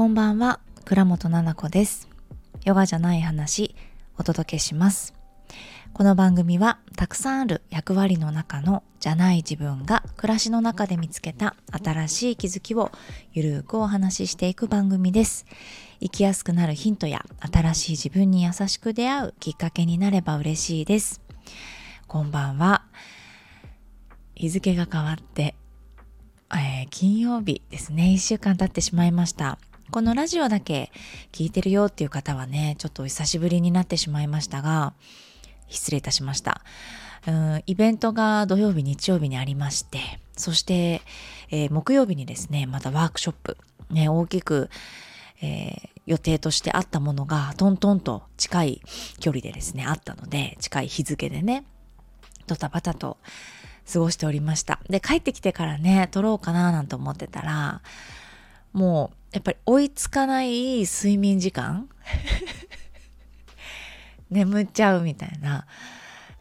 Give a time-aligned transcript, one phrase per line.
[0.00, 2.08] こんばんは、倉本々子です。
[2.64, 3.76] ヨガじゃない話、
[4.16, 5.12] お届けします。
[5.92, 12.90] この番組は、たくさんある役割の中のじゃない自分が暮らしの中で見つけた新しい気づきを
[13.34, 15.44] ゆるーくお話ししていく番組です。
[16.00, 21.20] 生きやすくなるヒントや新しい自分に優しく出会うきっかけになれば嬉しいです。
[22.06, 22.86] こんばんは。
[24.34, 25.54] 日付が変わって、
[26.52, 28.14] えー金曜日ですね。
[28.14, 29.58] 一週間経ってしまいました。
[29.90, 30.92] このラジオだけ
[31.32, 34.92] 聞いてるよっていう方はね、ちょっと久しぶりになってしまいましたが、
[35.68, 36.62] 失礼いたしました。
[37.26, 39.98] うんイベントが土曜日、日曜日にありまして、
[40.36, 41.02] そして、
[41.50, 43.56] えー木曜日にですね、またワークショップ、
[43.90, 44.70] ね、大きく、
[45.42, 48.82] えー予定としてあったものがトントンと近い
[49.20, 51.64] 距離でですね、あったので、近い日付でね、
[52.46, 53.18] ドタバタと
[53.92, 54.80] 過ごしておりました。
[54.88, 57.82] で、帰ってきてからね、撮ろうかななんて思ってたら、
[58.72, 61.88] もう、やっぱり追いつかない睡眠時間？
[64.30, 65.66] 眠っちゃうみたいな。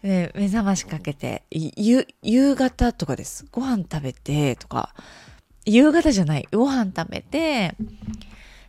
[0.01, 3.45] で、目覚ましかけて、夕方とかです。
[3.51, 4.93] ご飯食べてとか、
[5.65, 7.75] 夕方じゃない、ご飯食べて、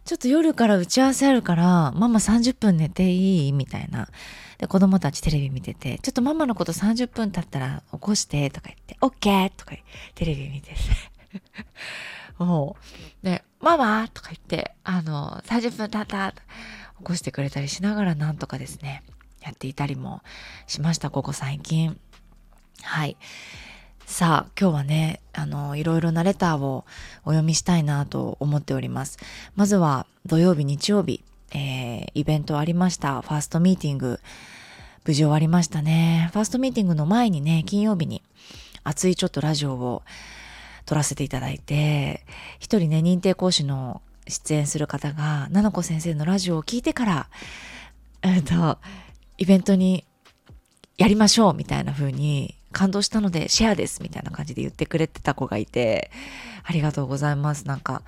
[0.05, 4.09] ちょっと夜から打ち合わせあるから、ママ30分寝ていいみたいな。
[4.59, 9.77] で、子供たちテレビ見てて、ちょっとママのこと30分経ったら起こしてとか言って、オッケーとか
[10.15, 10.77] テレビ見てて。
[12.43, 12.77] も
[13.23, 19.03] う、で、ママとか言って、あの、30分経った起こしてくれたりしながらなんとかですね、
[19.43, 20.23] やっていたりも
[20.67, 21.99] しました、ここ最近。
[22.83, 23.17] はい。
[24.07, 26.85] さあ、今日はね、あの、いろいろなレターを
[27.25, 29.19] お読みしたいなと思っております。
[29.55, 31.23] まずは、土曜日、日曜日、
[31.53, 33.23] えーイベントありました。
[33.23, 34.21] ファーストミーティング、
[35.05, 36.29] 無事終わりましたね。
[36.33, 38.23] ファーストミーティングの前にね、金曜日に
[38.85, 40.03] 熱いちょっとラジオを
[40.91, 42.27] 撮らせていただいて、
[42.59, 47.29] 一人ね、認定講師の出演する方が、ななこ先生のラジオを聞いてから、
[48.23, 48.79] えっと、
[49.39, 50.05] イベントに
[50.99, 56.11] やりましょうみたいな風に感動したのでシェアですみたいな感じで言ってくれてた子がいて、
[56.65, 57.69] ありがとうございます。
[57.69, 58.03] なんか、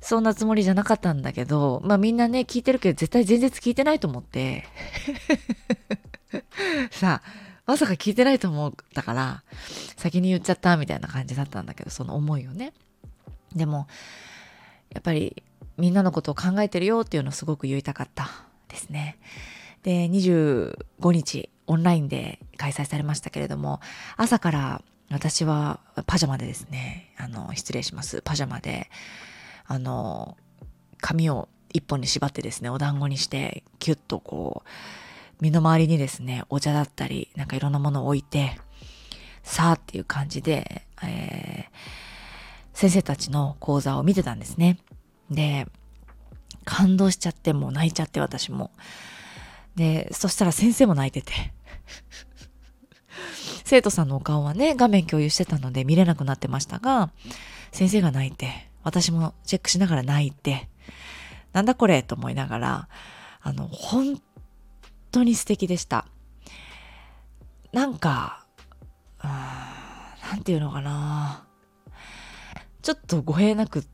[0.00, 4.64] そんなつもりじゃなかったんだけど、まあみんなね、聞いてるけど絶対全然聞いてないと思って、
[6.90, 9.42] さあ、まさか聞いてないと思ったから、
[9.96, 12.72] 先に言っちゃったみたいな感じだったんだけど、その思いをね。
[13.54, 13.88] でも、
[14.90, 15.42] やっぱり
[15.76, 18.30] みんなのことを考えてるよっていうのをすごく言いたかった
[18.68, 19.18] ですね。
[19.82, 20.76] で、25
[21.12, 23.80] 日オンラインで開催されましたけれども、
[24.16, 28.22] 朝から私はパジャマでですね、あの、失礼します。
[28.22, 28.90] パジャマで、
[29.66, 30.36] あの、
[31.00, 34.68] 髪を一本に縛ってですね、お団子にして、キュッとこう、
[35.40, 38.58] 身の回りにですね、お茶だったり、なんかいろんなものを置いて、
[39.42, 42.06] さあっていう感じで、えー
[42.76, 44.78] 先生たちの講座を見てたんですね。
[45.30, 45.66] で、
[46.66, 48.70] 感動しちゃって、もう泣いちゃって私も。
[49.76, 51.54] で、そしたら先生も泣いてて。
[53.64, 57.10] 生徒さんのお顔はね、画面共有してたので見れなくなってましたが、
[57.72, 60.68] 先生が泣いて、私もチェックしながら泣いて、
[61.54, 62.88] なんだこれと思いながら、
[63.40, 64.20] あの、本
[65.16, 66.06] 当に素敵でした。
[67.72, 68.44] なんか、
[69.22, 69.30] うーん
[70.30, 71.46] なんていうのかな。
[72.82, 73.88] ちょっと語弊なく伝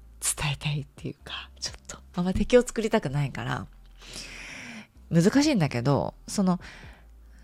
[0.55, 3.67] えたいっていうか、ちょっと、あんま敵を作りたくないから、
[5.11, 6.59] 難しいんだけど、その、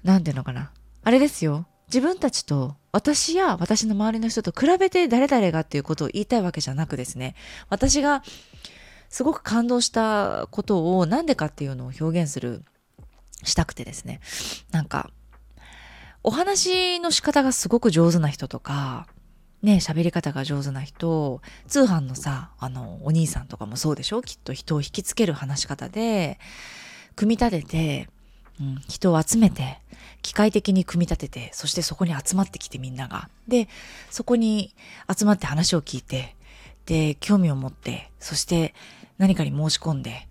[0.03, 0.73] なんていうのかな。
[1.05, 1.67] あれですよ。
[1.87, 7.35] 自分たちと私や私の周りの人と比べて誰々がっていうことを言いたいわけじゃなくですね。
[7.71, 8.23] 私が
[9.09, 12.63] すごく感動したことをなんでかっていうのを表現する、
[13.45, 14.21] したくてですね。
[14.71, 15.11] なんか、
[16.23, 19.07] お話の仕方がすごく上手な人とか、
[19.63, 24.23] ね、喋り方が上手な人、通販のさ、あの、お兄さんとかもそうでしょ？
[24.23, 26.39] きっと人を引きつける話し方で、
[27.17, 28.09] 組み立てて、
[28.61, 29.81] うん、人を集めて、
[30.23, 33.31] 機械的に組み立てて、そしてそこに集まってきてみんなが。
[33.47, 33.69] で、
[34.11, 34.75] そこに
[35.17, 36.37] 集まって話を聞いて、
[36.87, 38.75] で、興味を持って、そして
[39.17, 40.29] 何かに申し込んで、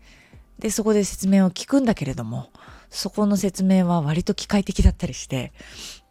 [0.60, 2.50] で、そこで説明を聞くんだけれども、
[2.89, 5.51] そこの説明は割と機械的だったりして、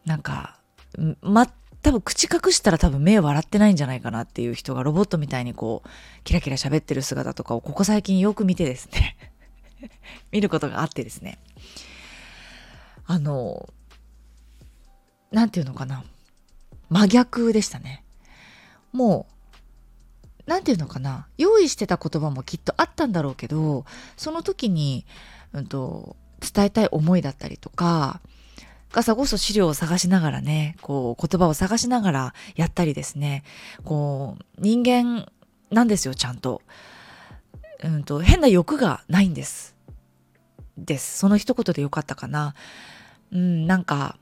[0.05, 0.59] なんか、
[0.99, 1.47] んま、
[1.83, 5.89] 多分口隠したら多分目笑ってないんじゃないかなっていう人がロボットみたいにこう、
[6.25, 9.17] キラキラ喋ってる姿とかをここ最近よく見てですね、
[10.33, 11.39] 見ることがあってですね。
[13.07, 13.69] あの、
[15.31, 16.05] なんていうのかな。
[16.89, 18.05] 真逆でしたね。
[18.93, 19.27] も
[20.47, 21.27] う、なんていうのかな。
[21.37, 23.85] 用意してた言葉もきっとあったんだろうけど、
[24.17, 25.05] その時に、
[25.53, 28.21] うんと、伝えたい思いだったりとか、
[28.93, 33.45] 朝こそ資料を探しながらね、こう言葉を探しながらやったりですね、
[33.85, 35.31] こう人間
[35.71, 36.63] なんですよ、ちゃんと。
[37.85, 39.75] うんと、変な欲がないんです。
[40.79, 41.19] です。
[41.19, 42.55] その一言でよかったかな。
[43.33, 44.17] うん、なんか、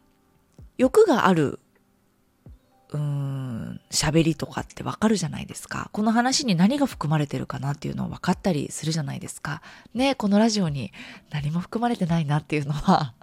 [0.76, 1.60] 欲がある、
[2.90, 3.23] うん、
[3.94, 5.88] 喋りとかってわかるじゃないですか。
[5.92, 9.62] この話に何が含まれてるかなっていうのを分かったりするじゃないですか。
[9.94, 10.92] ねこのラジオに
[11.30, 13.14] 何も含まれてないなっていうのは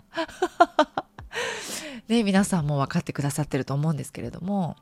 [2.08, 4.76] ね皆さんも分かってくださってると思うんですけれども、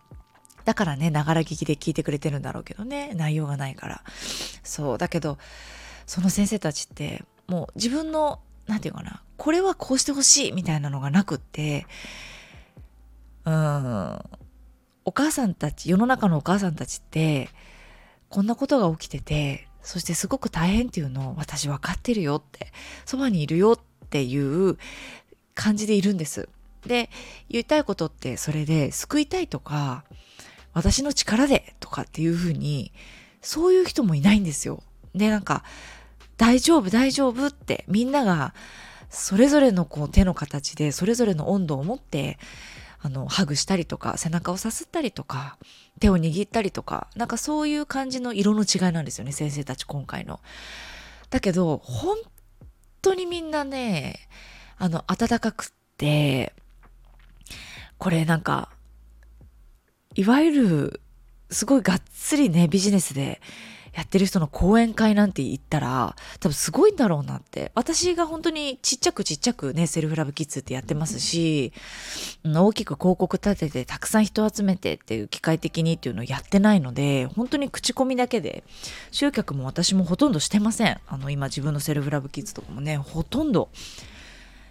[0.66, 4.04] だからね、ながら聞きで聞いてくれてるんだろうけどね、内容がないから。
[4.64, 5.38] そう、だけど、
[6.06, 11.88] その先生たちって、もう自分の、何て言うかな、これはこうしてほしいみたいなのがなくって、
[13.46, 14.20] うん、
[15.06, 17.50] お母さんたち、世の中のお母さんたちって、
[18.30, 22.72] こんなことが起きてて、そしてすごく大変っていうのを私分かってるよって、
[23.06, 24.78] そばにいるよっていう
[25.56, 26.50] 感じでいるんです。
[26.86, 27.10] で、
[27.50, 30.04] 言いたいことってそれで救いたいとか、
[30.74, 32.92] 私の力でとかっていうふうに、
[33.42, 34.84] そういう人もいないんですよ。
[35.16, 35.64] で、なんか、
[36.38, 38.54] 大丈夫、大丈夫ってみんなが
[39.10, 42.38] それぞれのこう手の形でそれぞれの温度を持って
[43.02, 45.58] あのハグしたりとか背中をさすったりとか
[46.00, 50.40] 手を握ったりとかなんかそういう感じの色の違いなんですよね先生たち今回の。
[51.30, 52.18] だけど本
[53.02, 54.28] 当にみんなね
[54.78, 55.68] あの温かくっ
[55.98, 56.54] て
[57.98, 58.70] これなんか
[60.16, 61.02] いわゆる、
[61.50, 63.42] すごいがっつりね、ビジネスで
[63.94, 67.72] やってる人の講演会なんて言ったら、多分すごいんだろうなって。
[67.76, 71.74] 私が本当にちっちゃくちっちゃくね、セルフラブキッズってやってますし、
[72.46, 78.64] 大きく広告立ててたくさん人集めてっていう機械的にっていうのをやってないので、本当に口コミだけで、
[79.12, 81.00] 集客も私もほとんどしてません。
[81.08, 83.70] あの、今自分のセルフラブキッズとかもね、ほとんど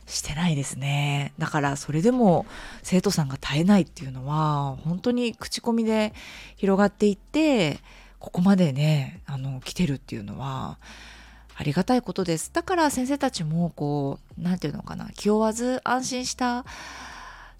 [0.09, 1.33] してないですね。
[1.39, 2.47] だからそれでも
[2.83, 6.15] 生徒さんが絶えないっていうのは本当に口コミで
[6.57, 7.79] 広がっていって
[8.19, 10.79] ここまでねあの来てるっていうのは
[11.55, 12.53] ありがたいことです。
[12.53, 16.65] だから先生たちもこう何て言うのかな気負わず安心した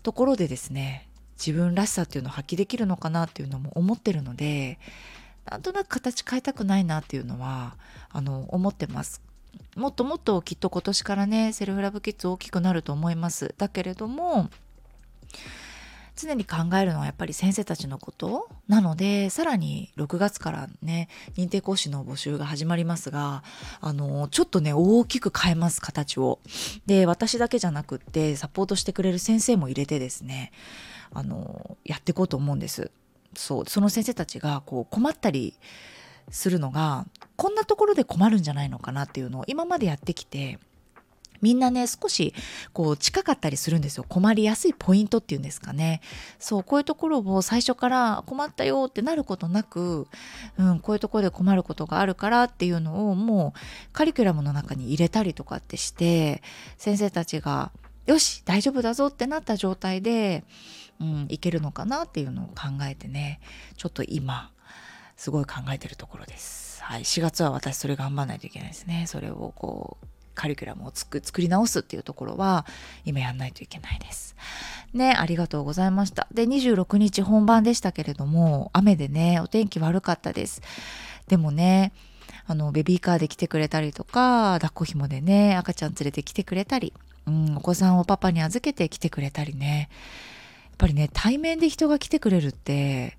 [0.03, 4.79] ところでですね自分らしさっていうのを発揮できるのかなっていうのも思ってるので
[5.51, 7.77] なんとなく形変えたくないなっていうのは
[8.11, 9.23] あの思ってます。
[9.77, 14.51] もっともっときっと今年からねセルフラブキッズ大きくなると思いますだけれども
[16.19, 23.45] 常に考えるのはやっぱり先生たちのことなのでさらに6月からね認定講師の募集が始まりますが
[23.81, 26.41] あのちょっとね大きく変えます形を。
[26.87, 30.53] で私だけじゃなくってサポートしてくれる先生も入れてですね
[31.13, 32.91] あのやっていこうと思うんです。
[33.35, 35.55] そうその先生たちがこう困ったり
[36.31, 37.07] するのが
[37.37, 40.59] こんなところで困るんじゃないのかなっていうのを今までやってきて
[41.41, 42.35] みんなね、少し
[42.73, 44.05] こう近かったりするんですよ。
[44.09, 46.01] 困りやすいポイントっていうんですかね。
[46.39, 50.09] そう、こういうところを最初から困ったよってなることなく、
[50.57, 53.59] うん、こういうところで困ることがあるからっていうのをもう
[53.93, 56.43] カリキュラムの中に入れたりとかってして、
[56.77, 57.73] 先生たちが、
[58.07, 60.45] よし、大丈夫だぞってなった状態で、
[61.01, 63.41] うん、いけるのかなっていうのを考えてね、
[63.77, 64.51] ちょっと今、
[65.17, 66.83] すごい考えてるところです。
[66.83, 69.05] はい、4月は私それ頑張らないといけないですね。
[69.09, 70.07] それをこう
[70.39, 72.65] カリキュラムを作り直すっていうところは
[73.05, 74.37] 今やんないといけないです。
[74.95, 76.29] ね、ありがとうございました。
[76.33, 80.63] で、26日本番でしたけれども、雨でね、お天気悪かったです。
[81.27, 81.93] でもね、
[82.47, 86.95] あの、ベビーカーで来てくれたりとか、抱っこ紐でね、赤ちゃん連れて来てくれたり、
[87.27, 89.91] うん、お子さんをパパに預けて来てくれたりね。
[90.65, 93.19] やっぱりね、対面で人が来てくれるって、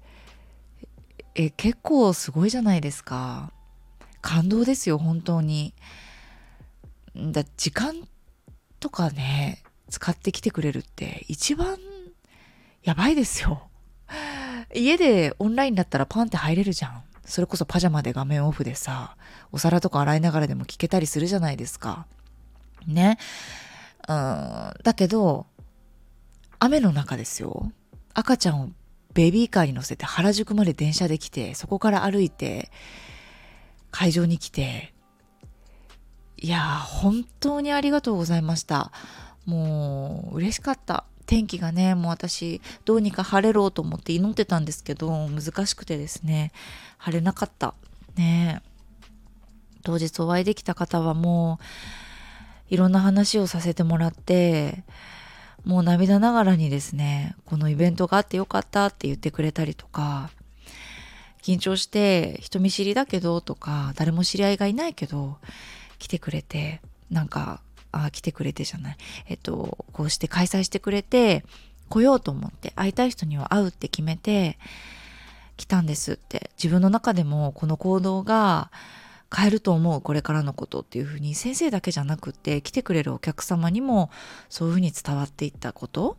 [1.36, 3.51] え結構すごいじゃないですか
[4.22, 5.74] 感動ですよ本当に
[7.16, 8.08] だ時間
[8.80, 11.78] とかね使ってきてくれるって一番
[12.84, 13.70] やばいですよ。
[14.74, 17.04] 家でオンラインだったらパンって入れるじゃん。
[17.25, 19.16] それこそパジャマで画面オフでさ
[19.51, 22.08] お皿とか洗いながらでも聞けたりするじゃないですか。
[22.88, 23.18] ね。
[24.08, 24.74] うん。
[24.84, 25.46] だけど
[26.60, 27.72] 雨の中ですよ。
[28.13, 28.70] 赤ちゃんを
[29.13, 32.70] ベビーカーに乗せて原宿まで電車で来て、そこから歩いて、
[33.92, 34.94] 会場に来て、
[36.41, 38.91] いや本当にありがとうございました。
[39.46, 41.03] もう、嬉しかった。
[41.25, 46.51] 天気がね、もう私、どうにか晴れろうと思って祈ってたんですけど、難しくてですね、
[46.98, 47.74] 晴れなかった。
[48.15, 48.62] ね
[49.84, 51.60] 当日お会いできた方はも
[52.69, 54.84] う、いろんな話をさせてもらって、
[55.65, 60.29] もう涙ながらにですね、このイベントがあってよかったって言ってくれたりとか、
[61.41, 65.38] 緊張して人見知りだけどとか、誰も知り合いがいないけど、
[66.00, 68.98] 来てくれて、なんか、あ、来てくれてじゃない。
[69.27, 71.44] えっと、こうして開催してくれて、
[71.89, 74.58] 来ようと思って会いたい人には会うって決めて
[75.58, 78.72] 来たんですって自分の中でもこの行動が
[79.36, 84.10] 変えると思うこれからのことっていうふうに先生だけじゃなくって来てくれるお客様にも
[84.50, 86.18] そういうふうに伝わっていったこと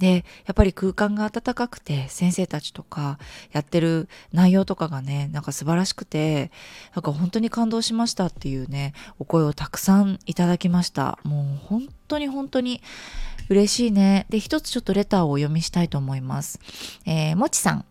[0.00, 3.18] でやっぱり空間が温かくて先生たちとか
[3.52, 6.50] やってる内容とかがねなんか素晴らしくて
[6.96, 11.18] なんか本当に感動しましたっていうねお声をたくさんいただきました。
[11.22, 12.80] もう本当に本当に
[13.50, 14.26] 嬉しいね。
[14.30, 16.58] で一つちょっとレターをお読みしたいと思います。
[17.04, 17.84] えー、もちさん。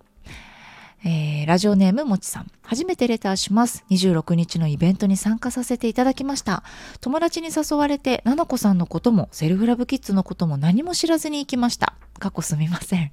[1.06, 2.52] えー、ラジオネームもちさん。
[2.62, 3.86] 初めてレターします。
[3.90, 6.64] 26日のイベントに参加させていただきました。
[7.00, 11.94] 友達に誘われて、ななこさんのことも、セルフラブキッズのことも何も知らずに行きました。
[12.20, 13.12] 過去すみません。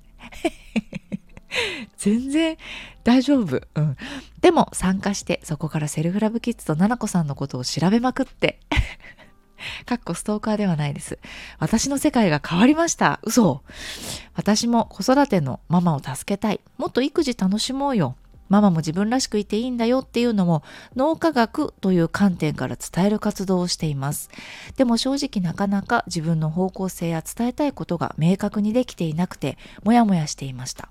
[1.97, 2.57] 全然
[3.05, 3.63] 大丈夫。
[3.77, 3.97] うん。
[4.41, 8.59] でも参加して、そこからセルフラブキッズとななこさんのことを調べまくって
[9.85, 11.19] かっこストーカーではないです。
[11.59, 13.21] 私の世界が変わりました。
[13.23, 13.63] 嘘。
[14.35, 16.61] 私も子育てのママを助けたい。
[16.79, 18.17] もっと育児楽しもうよ。
[18.49, 20.63] ママも自分らしくいていいんだよっていうのも
[20.95, 24.31] 脳科学という観点から伝える活動をしています。
[24.77, 30.91] でも正直なかなか自分の方向性や伝えたいことが明確にできていなくてもやもやしていました。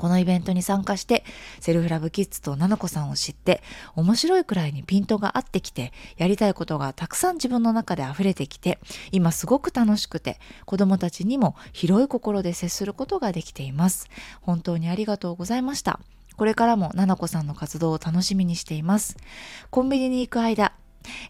[0.00, 1.24] このイベントに参加して
[1.60, 3.62] セルフラブキッズとナナコさんを知って
[3.94, 8.78] 面白いくらいにピントが合ってきてやりたいことがたくさん自分の中で溢れてきて
[9.12, 14.08] 今すごく楽しくて子供たちにも広い心で接することができています
[14.40, 16.00] 本当にありがとうございました
[16.38, 19.18] これからもナナコさんの活動を楽しみにしています
[19.68, 20.72] コンビニに行く間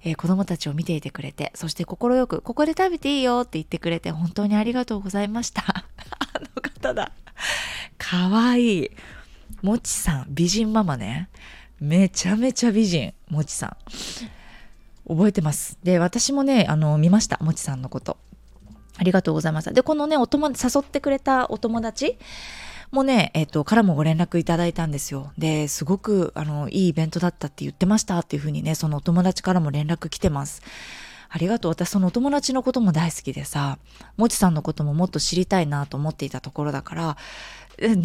[0.04, 5.62] えー、子供たちを見ていてくれて、そして快く、ここで食べていいよって言ってくれて、本当にありがとうございました。
[6.34, 7.12] あの方だ。
[7.98, 8.90] かわいい。
[9.62, 11.28] もちさん、美人ママね。
[11.80, 13.76] めちゃめちゃ美人、もちさん。
[15.08, 15.78] 覚えてます。
[15.82, 18.16] で、私もね、あの、見ました、もちさんのこと。
[18.96, 19.72] ありがとうございました。
[19.72, 22.18] で、このね、お友誘ってくれたお友達
[22.90, 25.32] もね、えっ、と、からもご連絡いただいたんですよ。
[25.38, 30.62] で、すごく、あの、いいイベントだったって言ってましたっていうふうにね、そのお友達からも連絡来てます。
[31.32, 31.70] ありがとう。
[31.70, 33.78] 私そのお友達のことも大好きでさ、
[34.16, 37.16] もちさんのことももっと知りたいなと思っていたところだから、
[37.78, 38.00] 全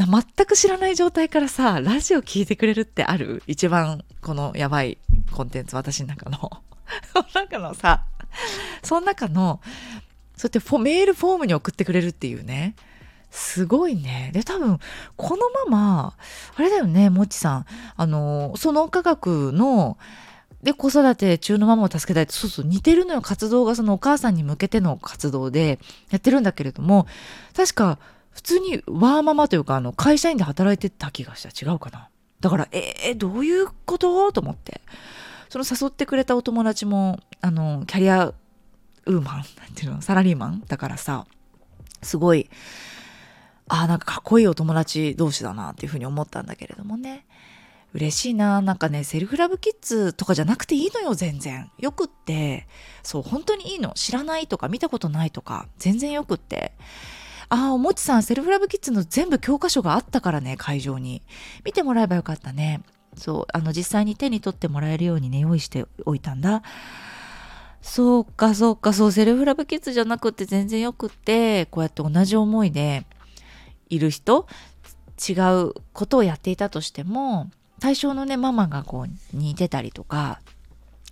[0.46, 3.44] く知らない状態からさ、ラジオ聞いてくれるってある？
[3.48, 5.00] 一番このやばい
[5.32, 6.38] コンテンツ、私の中の。
[7.12, 8.06] その中のさ、
[8.84, 9.60] その中の、
[10.38, 12.76] そうやってメールフォームに送ってくれるっていうね。
[13.32, 14.32] すごいね。
[14.34, 14.80] で、多分、
[15.18, 16.14] このまま、
[16.56, 17.66] あれだよね、もちさん。
[17.98, 19.98] あの、その科学の、
[20.66, 23.22] で、子育て中のママを助けたいって、そうそう、似てるのよ。
[23.22, 25.80] 活動がそのお母さんに向けての活動で
[26.10, 27.06] やってるんだけれども、
[27.56, 28.00] 確か、
[28.32, 31.50] 普通にワーママというか、あの、会社員で働いてた気がした。
[31.50, 32.10] 違うかな。
[32.42, 34.32] だから、えー、どういうこと？
[34.34, 34.82] と思って。
[35.50, 39.46] その誘ってくれたお友達も、あの、キャリアウーマン、なん
[39.76, 40.64] ていうの、サラリーマン？
[40.68, 41.28] だからさ、
[42.02, 42.50] すごい、
[43.68, 47.26] ああ、なんかかっこいいお友達同士だなっていうふうに思ったんだけれどもね。
[47.96, 48.62] 嬉しいな。
[48.62, 51.72] なんかね、セルフラブキッズとかじゃなくていいのよ、全然。
[51.80, 52.68] よくって、
[53.04, 53.94] そう、本当にいいの。
[53.96, 56.74] 知らないとか、見たことないとか、全然よくって。
[57.48, 61.22] ああ、おもちさん、セルフラブキッズの全部教科書があったからね、会場に。
[61.64, 62.82] 見てもらえばよかったね。
[63.16, 66.64] そう、あの、実際に手に取ってもらえるようにね、用意しておいたんだ。
[67.82, 73.06] そうか、そうか、そう、セルフラブキッズじゃなくて全然よくって、こうやって同じ思いで
[73.88, 74.48] いる人、
[75.30, 75.34] 違
[75.64, 77.50] うことをやっていたとしても、
[77.86, 80.42] 対象のね、ママがこう似てたりとか、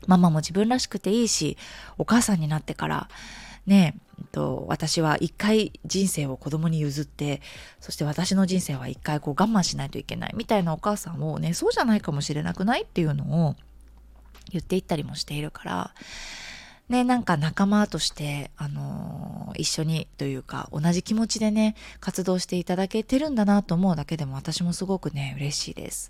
[0.07, 1.55] ママも自分らしくていいし、
[1.99, 3.09] お母さんになってから、
[3.67, 7.43] ねえっ、と私は一回人生を子供に譲って、
[7.79, 13.55] そして私の人生は一回こう我慢しないといけないみたいなお母さんをね、そうじゃないかもしれなくないっていうのを
[14.49, 15.93] 言っていったりもしているから、
[16.89, 26.09] ね、なんか仲間として、あのー、一緒にというか、同じ気持ちでね、活動していただけてるんだなと思うだけでも私もすごくね、嬉しいです。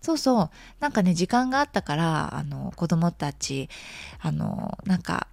[0.00, 0.50] そうそう。
[0.80, 3.68] なんかね、時間があったから、あの、子供たち、
[4.20, 5.28] あの、なんか、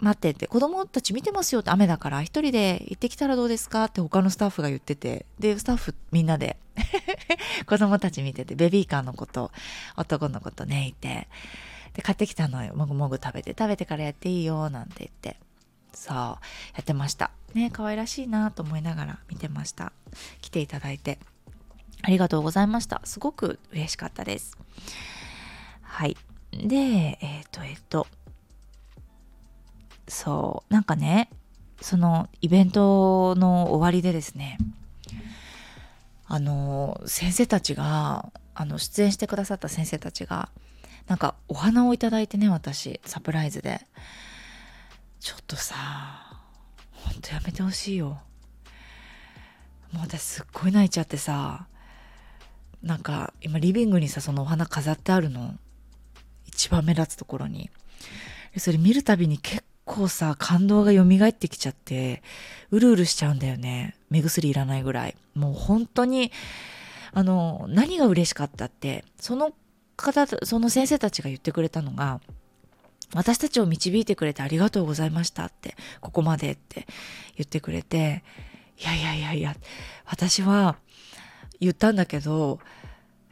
[0.00, 3.84] 待ってて、子供たち見てますよって雨だから、一人で行ってきたらどうですか？
[3.84, 6.56] って他のスタッフが言ってて、で、スタッフみんなで
[7.66, 9.50] 子供たち見てて、ベビーカーの子と
[9.96, 11.28] 男の子とね、いて、
[11.94, 12.74] で、買ってきたのよ。
[12.74, 15.38] もぐもぐ食べて、食べてからやっていいよ、なんて言って。
[15.94, 16.38] そう、や
[16.80, 17.30] ってました。
[17.54, 19.92] ね、可愛らしいなと思いながら見てました。
[20.40, 21.18] 来ていただいて。
[22.04, 23.00] ありがとうございました。
[23.04, 24.58] すごく嬉しかったです。
[25.80, 26.18] はい。
[26.52, 28.06] で、えっ、ー、と、えっ、ー、と、
[30.06, 31.30] そう、なんかね、
[31.80, 34.58] そのイベントの終わりでですね、
[36.26, 40.50] あの、先生たちが、あの、出演してくださった先生たちが、
[41.06, 43.80] なんかお花をいただいてね、私、サプライズで。
[45.20, 45.74] ちょっとさ、
[46.92, 48.20] ほんとやめてほしいよ。
[49.90, 51.66] もう私すっごい泣いちゃってさ、
[52.84, 55.54] なんか今リビングにさそのお花飾ってあるの
[56.46, 57.70] 一番目立つところに。
[58.56, 62.22] それ見るたびに結構さ、感動が蘇ってきちゃって、
[62.70, 63.96] うるうるしちゃうんだよね。
[64.10, 65.16] 目薬いらないぐらい。
[65.34, 66.30] もう本当に、
[67.12, 69.52] あの、何が嬉しかったって、その
[69.96, 72.20] 方、その先生たちが言ってくれたのが、
[73.14, 76.86] 私たちを導いてくれてありがとうございましたって、ここまでって
[77.36, 78.22] 言ってくれて、
[78.78, 79.56] いやいやいやいや、
[80.04, 80.76] 私は
[81.60, 82.60] 言ったんだけど、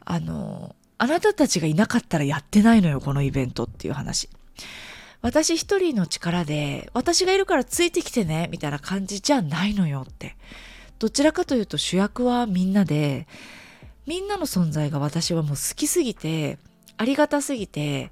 [0.05, 4.29] あの、あなたたちがいなかったらやってないのよ、このイベントっていう話。
[5.21, 10.35] 私一人の力で、私がいるからついてきてね、みたいな感じじゃないのよって。
[10.99, 13.27] どちらかというと主役はみんなで、
[14.05, 16.57] みんなの存在が私はもう好きすぎて、
[16.97, 18.11] ありがたすぎて、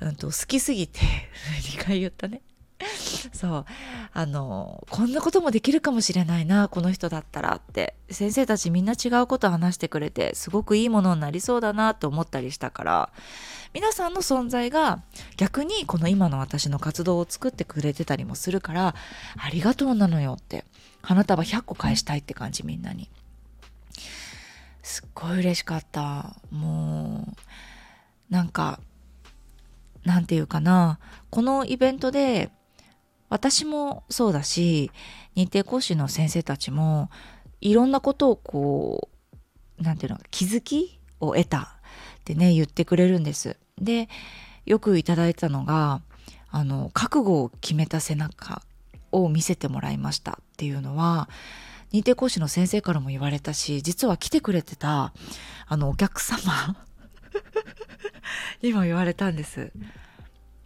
[0.00, 1.00] うんと、好きすぎて、
[1.76, 2.42] 2回言ったね。
[3.32, 3.64] そう。
[4.12, 7.94] あの、こんなこともできるかもしれないな、この人だったらって。
[8.10, 13.10] 先生たちみんな違うこと話してくれて、すごくいいものになりそうだなと思ったりしたから、
[13.72, 15.02] 皆さんの存在が
[15.36, 18.94] 逆にこの今の私の活動を作ってくれてたりもするから、
[19.36, 20.64] ありがとうなのよって。
[21.02, 23.10] 花束100個返したいって感じ、みんなに。
[24.82, 26.36] すっごい嬉しかった。
[26.50, 27.26] も
[28.30, 28.80] う、なんか、
[30.04, 30.98] なんていうかな、
[31.30, 32.50] このイベントで、
[33.34, 34.92] 私もそうだし、
[35.34, 37.10] 認定講師の先生たちも、
[37.60, 39.08] いろんなことをこ
[39.80, 41.76] う、なんていうの、気づきを得た
[42.20, 43.56] ってね、言ってくれるんです。
[43.76, 44.08] で、
[44.66, 46.00] よくいただいたのが、
[46.48, 48.62] あの、覚悟を決めた背中
[49.10, 51.28] を見せてもらいましたっていうのは、
[51.92, 55.12] 認定講師の先生からも言われたし、実は来てくれてた、
[55.66, 56.76] あの、お客様
[58.62, 59.72] にも言われたんです。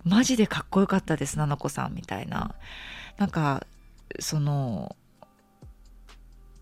[0.04, 2.54] マジでかっこよかったです、ななこさんみたいな。
[3.16, 3.66] なんか、
[4.20, 4.96] その、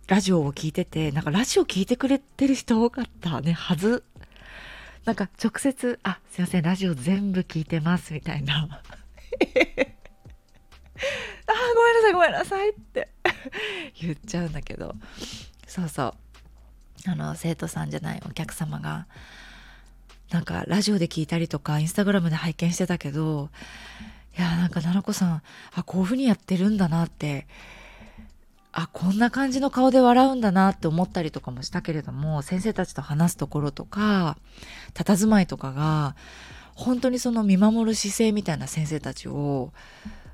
[0.09, 4.05] ラジオを聞いてて、なんかラジオ聞いてくれてる人多かったね、はず。
[5.05, 8.55] なんか直接、あ、すいません、ラジオ全部聞いてます、みたいな。
[8.65, 8.69] あ、
[11.75, 13.09] ごめんなさい、ごめんなさいって
[14.01, 14.95] 言っちゃうんだけど。
[15.67, 16.15] そうそう。
[17.11, 19.07] あの、生徒さんじゃないお客様が、
[20.31, 23.51] なんかラジオで聞いたりとかインスタグラムで拝見してたけど
[24.37, 25.43] いやなんか奈々子さん
[25.75, 27.47] あこういうふうにやってるんだなって
[28.73, 34.37] あこんな感じの顔で笑うんだなって思ったりとかもしたけれども先生たちと話すところとか
[34.93, 36.15] 佇まいとかが
[36.75, 39.73] 本当にその見守る姿勢みたいな先生たちを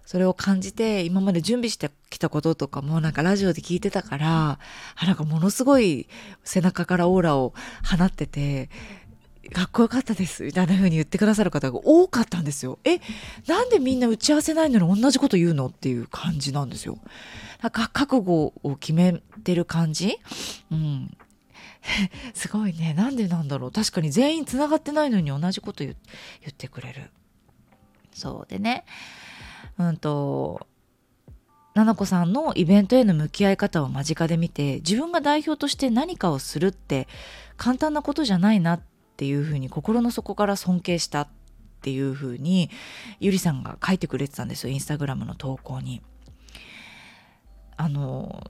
[0.04, 4.58] それを感じて今まで準備してきたこととかもなんかラジオで聞いてたから
[4.96, 6.08] あなんかものすごい
[6.42, 7.54] 背中からオーラを
[7.96, 8.68] 放ってて
[9.50, 12.78] かっこよかったですみたいな風に言ってくださる方が多かったんですよ。
[12.84, 13.00] え、
[13.46, 16.98] なんでみんな打ち合わせないのに同じこと言うのっていう感じなんですよ。
[17.60, 20.18] なんか覚悟を決めてる感じ？
[20.70, 21.16] うん。
[22.34, 22.94] すごいね。
[22.94, 23.72] なんでなんだろう？
[23.72, 25.96] 確かに全員繋がってないのに同じこと言
[26.48, 27.10] ってくれる。
[28.12, 28.84] そうでね。
[29.78, 30.66] うんと、
[31.74, 37.08] ななこさんのイベントへの向き合い方を間近で見て自分が代表として何かをするって
[37.56, 38.80] 簡単なことじゃないなっ
[39.22, 41.28] っていうふうに心の底から尊敬したっ
[41.80, 42.70] ていうふうに
[43.20, 46.02] ゆりさんが書いてくれてたんですよインスタグラムの投稿に。
[47.76, 48.42] あの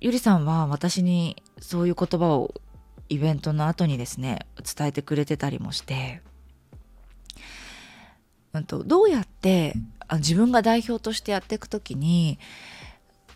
[0.00, 2.54] ゆりさんは私にそういう言葉を
[3.08, 6.22] イベントの後にですね伝えてくれてたりもして、
[8.52, 9.74] うんと、どうやって
[10.18, 12.38] 自分が代表としてやっていく時に、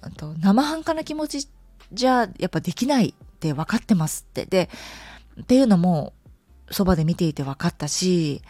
[0.04, 1.48] うんと、生半可な気持ち
[1.92, 4.70] じゃやっぱできないって分かってますってで
[5.40, 6.12] っていうのも
[6.70, 8.42] そばで見ていて分かったし、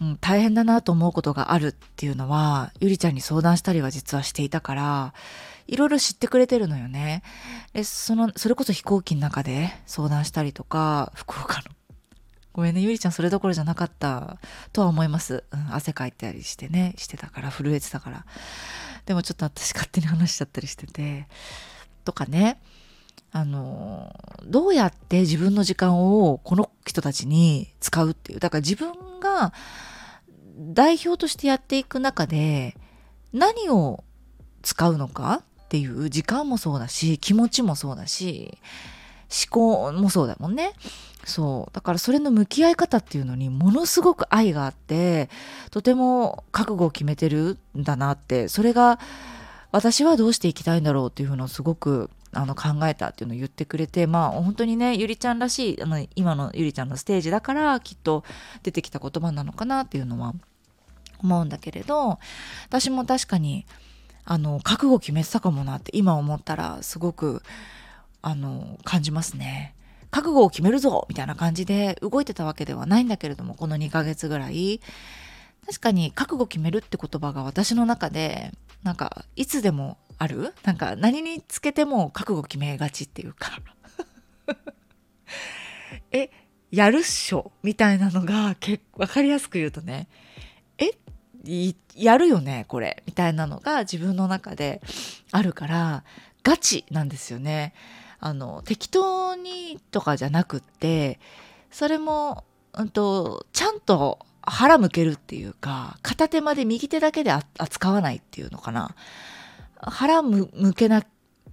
[0.00, 5.14] うん、大変だなと思うことがあるっていうのは、ゆりちゃんに相談したりは実はしていたから、
[5.66, 7.22] いろいろ知ってくれてるのよね。
[7.72, 11.62] で、その、それこそ飛行機の中で相談したりとか、福岡の。
[12.52, 14.38] ごめんね、ゆりちゃんそれどころじゃなかった
[14.72, 15.44] とは思います。
[15.50, 18.26] うん、汗かいたりしてね、してたから、震えてたから。
[19.06, 21.28] でもちょっと私勝手に話しちゃったりしてて。
[22.04, 22.60] とかね。
[23.36, 24.14] あの、
[24.46, 28.38] どうやって自分の時間をこの人たちに使うっていう。
[28.38, 29.52] だから自分が
[30.56, 32.76] 代表としてやっていく中で
[33.32, 34.04] 何を
[34.62, 38.56] 使うのかっていう時間もそうだし、気持ちもそうだし、
[39.50, 40.72] 思考もそうだもんね。
[41.24, 41.74] そう。
[41.74, 45.28] だからそれの向き合い方っていうのにものすごく愛があって、
[45.72, 49.00] とても覚悟を決めてるんだなって、それが
[49.72, 58.24] 私はどうしていきたいんだろうっていうのをすごくあの考えたっていうのを言ってくれてまあ本当にねゆりちゃんらしいあの今のゆりちゃんのステージだからきっと
[58.62, 60.34] 出てきた言葉なのかなっていうのは
[61.22, 62.18] 思うんだけれど
[62.68, 63.66] 私も確かに
[64.24, 67.42] あの覚悟決めてたかもなって今思ったらすごく
[68.22, 69.74] あの感じますね。
[70.10, 74.80] 覚悟を決めるぞみたいな感じで動いてたわけではないんだけれども、この2ヶ月ぐらい。
[75.66, 80.54] 確かに覚悟決めるって言葉が私の中で、なんか、いつでもある？
[80.64, 83.60] なんか、何につけても覚悟決めがちっていうか
[86.12, 86.30] え、
[86.70, 90.08] やるっしょみたいなのが、結構、わかりやすく言うとね、
[90.78, 90.90] え
[91.94, 94.80] やるよねこれみたいなのが自分の中で
[95.30, 96.04] あるから
[96.42, 97.74] ガチなんですよね。
[98.20, 101.20] あの適当にとかじゃなくって
[101.70, 108.94] それも、うんと、ちゃんと腹向けるっていうか片手まで右手だけで扱わないっていうのかな
[109.76, 111.04] 腹向けな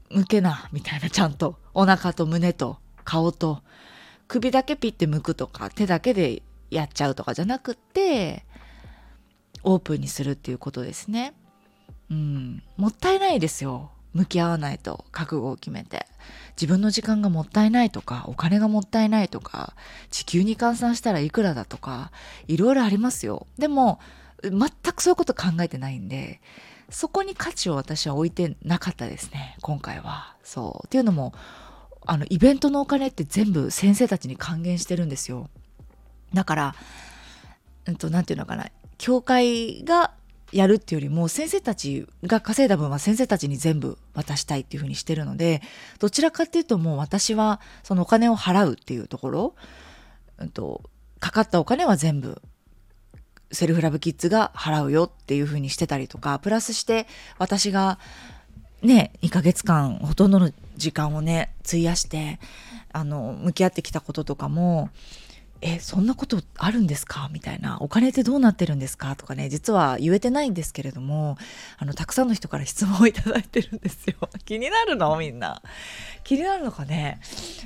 [0.09, 3.61] 向けなみたいなちゃんとお腹と胸と顔と
[4.27, 8.45] 首だけピッて向くとか手だけでやっちゃうとかじゃなくって
[9.63, 11.33] オープンにするっていうことですね。
[12.09, 13.91] うん、もったいないですよ。
[14.13, 16.07] 向き合わないと覚悟を決めて。
[16.51, 19.73] 自分の時間がもったいないとか、お金がもったいないとか、
[20.09, 22.11] 地球に換算したらいくらだとか、
[22.47, 23.47] いろいろありますよ。
[23.57, 23.99] でも、
[24.43, 26.41] 全くそういうこと考えてないんで、
[26.89, 30.35] そこに価値を私は置いてなかったですね、今回は。
[30.43, 30.87] そう。
[30.87, 31.33] っていうのも、
[32.05, 35.49] あの、イベントのお金って全部先生たちに還元してるんですよ。
[36.33, 36.75] だから、
[37.85, 38.69] うんと、なていうのかな。
[38.97, 40.11] 教会が
[40.51, 45.61] やるっていうよりも先生たちが稼いだ分は先生たちに全部渡したいっていうふうにしてるので
[45.99, 49.55] どちらかっていうともう私はそのお金を払うっていうところ、
[50.39, 50.81] うんと、
[51.19, 52.41] かかったお金は全部
[53.51, 57.99] セルフラブキッズが払うよっていうふうにしてたりとかプラスして私が
[58.81, 62.39] ね2ヶ月間ほとんどの時間をね費やして
[62.93, 64.89] あの向き合ってきたこととかも
[65.63, 67.29] えそんなことあるんですか？
[67.31, 67.77] みたいな。
[67.81, 69.15] お金ってどうなってるんですか？
[69.15, 71.37] とかね実は言えてないんですけれども
[71.77, 74.15] あのたくさんの人から質問をいただいてるんですよ。
[74.45, 75.15] 気になるの？
[75.17, 75.61] みんな。
[76.23, 77.19] 気になるのかね？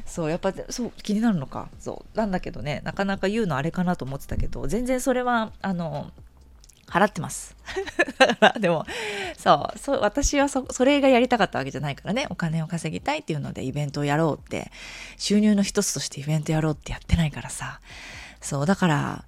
[0.05, 1.69] そうやっぱそう気になるのか？
[1.79, 6.11] そうなんだけどねなかなか言うのあれかなと思ってたけど全然それはあの
[6.87, 7.55] 払ってます。
[8.59, 8.85] でも
[9.37, 14.71] そうそ私はそそれがやりたかったわけじゃないからねお金を稼ぎたいっていうのでイベントをやろうって
[15.17, 17.79] 収入の一つとしてイベントやろうってやってないからさ
[18.39, 19.25] そうだから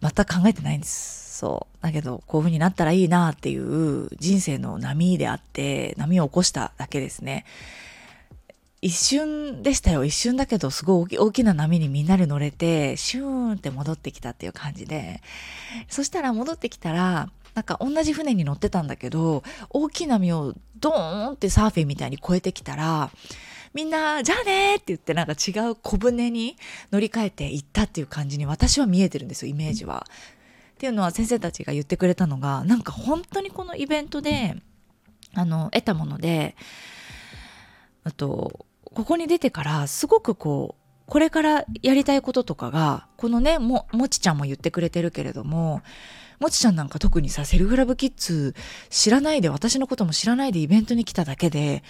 [0.00, 1.38] 全く考えてないんです。
[1.38, 7.44] そうだけどこういう風になったらいいなっていう人生の波であって波を起こしただけですね。
[8.80, 10.04] 一瞬でしたよ。
[10.04, 15.20] 一瞬だけど、すごい大きな波にみんなで乗れて、シューンって戻ってきたっていう感じで。
[15.88, 23.10] そしたら戻ってきたら、なんか同じ船に乗ってたんだけど、大きな波をドーンってサーフィンみたいに越えてきたら、
[23.74, 26.56] みんな、じゃあねって言ってなんか違う小舟に
[26.92, 30.06] 乗り換えて行ったっていう感じに私は見えてるんですよ、イメージは。
[30.74, 34.54] っていうのは先生たちが言ってくれたのが、なんか本当にこのイベントで、
[35.34, 36.54] あの、得たもので、
[38.04, 38.66] あと、
[38.98, 45.82] ここに出てからすごくこうこれからやりたいこととかがこのねももちちゃんも言ってくれてるけれども
[46.40, 48.56] もちちゃんなんか特にさセルフラブキッズ
[48.90, 51.84] 知らないで私のことも知らないでイベントに来ただけで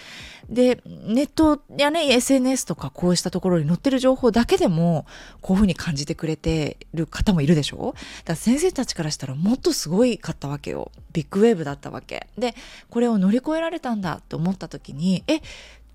[0.51, 5.07] でネットやね SNS とかこうしたところに載ってる情報だけでも
[5.41, 7.93] こういうふうに感じてくれてる方もいるでしょ？
[7.93, 10.93] だから先生たちからしたらもっとすごいかったわけよ。
[11.13, 12.29] ビッグウェーブだったわけ。
[12.39, 12.55] で
[12.91, 15.41] これを乗り越えられたんだと思った時にえ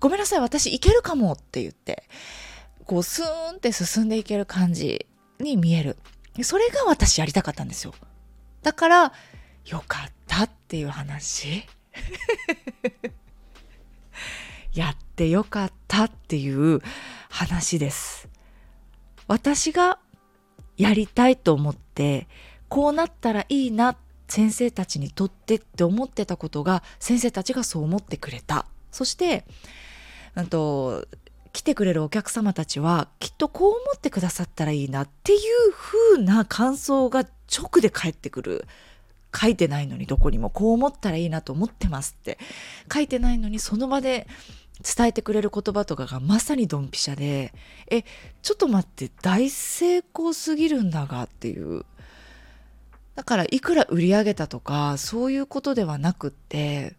[0.04, 2.04] ごめんなさい、私いけるかもって言って、
[2.84, 5.06] こうスーンって進んでいける感じ
[5.40, 5.96] に見える。
[6.42, 7.94] それが私やりたかったんですよ。
[8.60, 9.12] だから、
[9.64, 11.64] よかったっていう話。
[14.74, 16.82] やってよかったっていう
[17.30, 18.28] 話です。
[19.26, 19.98] 私が
[20.76, 22.28] やりたいと思って、
[22.68, 23.96] こうなったらいいな、
[24.28, 28.66] 先生たちにとってって思ってたことが、先生たちがそう思ってくれた。
[28.90, 29.46] そして、
[30.42, 31.06] んと
[31.52, 38.66] 来てくれるお客様たちはきっとこう思ってくださったらいいなっていう風な感想が直で返ってくる。
[39.36, 42.38] 書いてないのにどこにもこう思ったらいいなと思ってますって
[42.92, 44.28] 書いてないのにその場で
[44.96, 47.52] 伝えてくれる言葉とかがまさにドンピシャで
[47.90, 48.04] え
[48.42, 51.84] ちょっと待って大成功すぎるんだがっていう
[53.14, 56.94] だからいくら売り上げたとかそういうことではなくって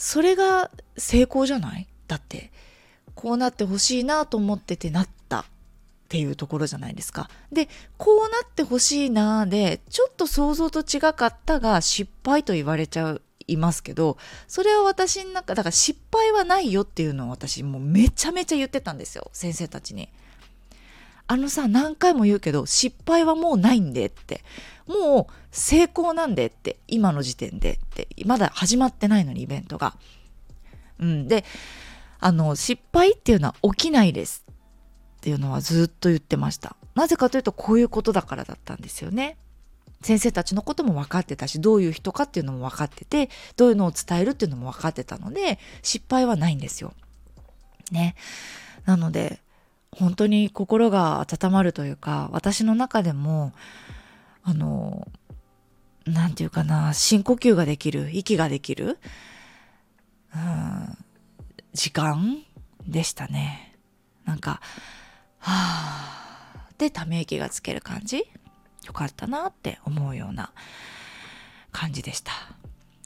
[0.00, 1.88] それが成功じゃない？
[2.06, 2.52] だって
[3.16, 5.44] こうなってほしいなと思っててなったっ
[6.08, 7.28] ていうところじゃないですか。
[7.50, 20.08] でこうなってほしいなでちょっと想像と違かったが失敗と言われちゃいますけどそれは私の中だから失敗はないよっていうのを私もうめちゃめちゃ言ってたんですよ先生たちに。
[21.26, 24.44] あのさ何回も言うけど失敗はもうないんでって
[24.88, 29.94] もう成功なんでって今の時点でってまだ始まってないのにイベントが。
[30.98, 31.44] うん、で
[32.20, 36.76] あの、失敗っていうのは起きないですっていうのはずっと言ってました。
[36.94, 39.36] なぜかというとこういうことだからだったんですよね。
[40.00, 46.94] 先生たちのことも分かってたしどういう人かっていうのも分かっててどういうのを伝えるっていうのも分かってたので失敗はないんですよ。
[47.90, 48.14] ね。
[48.84, 49.40] なので
[49.90, 53.52] 本当に心が温まるというか私の中でも
[54.48, 55.06] あの
[56.06, 58.98] 何て言うかな深呼吸ができる息ができる、
[60.34, 60.96] うん、
[61.74, 62.38] 時間
[62.86, 63.76] でしたね。
[64.24, 64.62] なんか
[65.38, 68.24] はあでため息がつける感じ？
[68.86, 70.50] よかったなって思うような
[71.70, 72.32] 感じでした。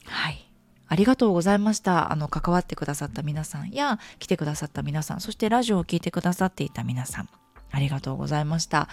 [0.05, 0.49] はい。
[0.87, 2.13] ありがとうございました。
[2.13, 7.29] あの、関わってくださった皆さんや、来てくださった皆さん、そしてラジオを聴いてくださっていた皆さん、
[7.71, 8.87] ありがとうございました。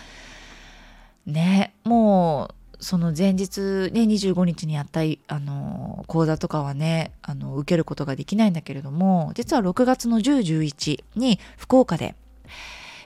[1.30, 3.60] ね、もう、その前日
[3.92, 12.14] ね、25日にやった、あの、講座とかはね、あの、受けることができないんだけれども、実は6月の10、11に福岡で、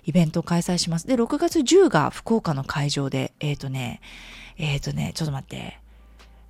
[0.06, 1.06] イベントを開催します。
[1.06, 4.00] で、6月10が福岡の会場で、えっ、ー、とね、
[4.58, 5.80] えっ、ー、とね、ちょっと待って。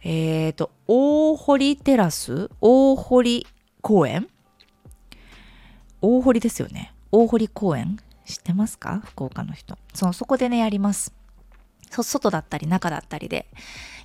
[0.03, 3.47] えっ、ー、と、大堀テラス大堀
[3.81, 4.29] 公園？
[6.03, 6.93] 大堀ですよね。
[7.13, 7.99] 大堀公園？
[8.27, 9.03] 知ってますか？
[9.05, 9.79] 福岡の人。
[9.95, 11.15] そう、そこでね、やります。
[12.03, 13.47] 外だったり中だったりで。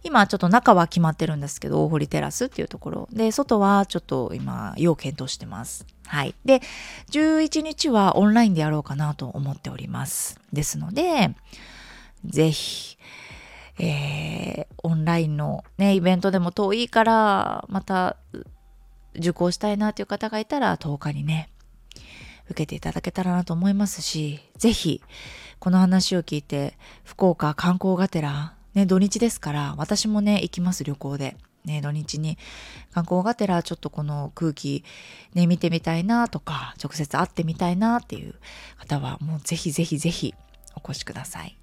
[0.02, 3.10] 今ちょっと中は決まってるんですけど、大堀テラスっていうところ。
[3.12, 5.86] で、外はちょっと今、要検討してます。
[6.06, 6.36] はい。
[6.45, 6.62] で、
[7.12, 10.39] 11日はオンラインでやろうかなと思っております。
[10.54, 11.36] ですので、
[12.25, 12.97] ぜひ、
[13.78, 18.15] えー、オンラインのね、イベントでも遠いから、また
[19.15, 21.49] 受講したいなという方がいたら10日にね、
[22.50, 25.02] 受けていただけたらなと思いますし、ぜひ、
[25.60, 31.38] この話を聞いて、福岡観光がてら、ね、土日ですから、私もね、行きます、旅行で。
[31.66, 32.38] ね、土日に
[32.92, 34.86] 観光がてらちょっとこの空気
[35.34, 38.36] ね、見てみたいなとか、直接会ってみたいなっていう
[38.78, 40.34] 方は、もうぜひぜひぜひ
[40.76, 41.58] お越しください。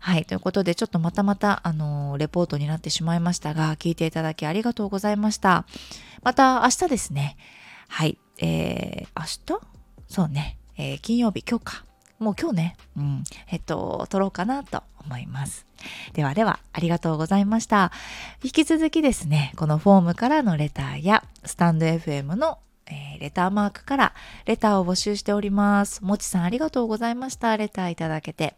[0.00, 0.24] はい。
[0.24, 5.66] ということで、ちょっとまたまた、あの、レポートになってしまいましたが、聞いていただきありがとうございました。
[6.22, 7.36] また明日ですね。
[7.88, 8.18] はい。
[8.38, 9.75] えー、明日？
[10.08, 10.58] そうね。
[10.78, 11.84] えー、金曜日、今日か。
[12.18, 15.66] もう今日ね、うん、えっと、撮ろうかなと思います。
[16.14, 17.92] ではでは、ありがとうございました。
[18.42, 24.14] 引き続きですね、このフォームからのレターや、スタンド FM の、えー、レターマークから
[24.46, 26.02] レターを募集しております。
[26.02, 27.56] もちさんありがとうございました。
[27.56, 28.56] レターいただけて。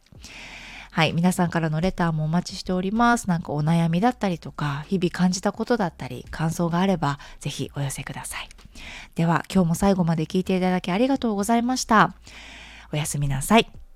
[0.90, 3.28] はい、皆さんからのレターもお待ちしております。
[3.28, 8.48] なんかお悩みだったりとか、日々感じたことだったり、感想があれば、ぜひお寄せください。
[9.14, 12.14] では、今日も最後まで聞いていただきありがとうございました。
[12.92, 13.88] おやすみなさい。